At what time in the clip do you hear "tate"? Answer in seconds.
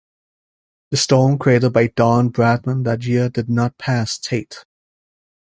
4.17-4.65